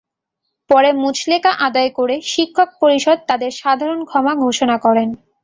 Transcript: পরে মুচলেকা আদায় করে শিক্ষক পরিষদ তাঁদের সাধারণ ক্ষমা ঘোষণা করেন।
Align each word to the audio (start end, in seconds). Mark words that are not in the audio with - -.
পরে 0.69 0.89
মুচলেকা 1.01 1.51
আদায় 1.67 1.91
করে 1.97 2.15
শিক্ষক 2.31 2.69
পরিষদ 2.81 3.17
তাঁদের 3.29 3.51
সাধারণ 3.61 3.99
ক্ষমা 4.05 4.33
ঘোষণা 4.45 4.75
করেন। 4.85 5.09